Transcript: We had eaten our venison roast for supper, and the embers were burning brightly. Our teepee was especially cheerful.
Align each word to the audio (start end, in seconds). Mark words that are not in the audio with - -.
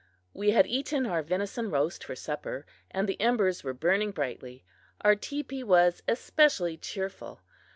We 0.33 0.49
had 0.49 0.65
eaten 0.65 1.05
our 1.05 1.21
venison 1.21 1.69
roast 1.69 2.03
for 2.03 2.15
supper, 2.15 2.65
and 2.89 3.07
the 3.07 3.21
embers 3.21 3.63
were 3.63 3.75
burning 3.75 4.09
brightly. 4.09 4.65
Our 5.01 5.15
teepee 5.15 5.61
was 5.63 6.01
especially 6.07 6.75
cheerful. 6.75 7.41